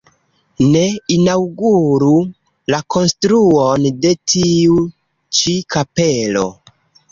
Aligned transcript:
Ne 0.75 0.81
inaŭguru 1.15 2.13
la 2.75 2.81
konstruon 2.97 3.87
de 4.07 4.15
tiu 4.35 4.81
ĉi 5.41 5.57
kapelo! 5.77 6.49